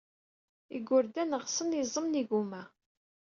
Igerdan 0.77 1.31
ɣsen 1.43 1.77
iẓem 1.81 2.05
n 2.07 2.17
yigumma. 2.19 2.61